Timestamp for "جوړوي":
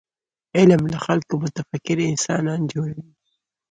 2.73-3.11